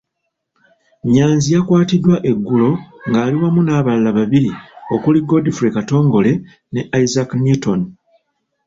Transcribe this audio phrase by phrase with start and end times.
[1.13, 2.69] Nyanzi yakwatiddwa eggulo
[3.07, 4.51] nga ali wamu n'abalala babiri
[4.95, 6.31] okuli Godfrey Katongole
[6.73, 7.81] ne Isaac Newton.